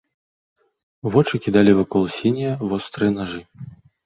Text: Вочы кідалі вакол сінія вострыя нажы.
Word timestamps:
Вочы 1.15 1.41
кідалі 1.47 1.75
вакол 1.81 2.09
сінія 2.17 2.57
вострыя 2.73 3.11
нажы. 3.21 3.41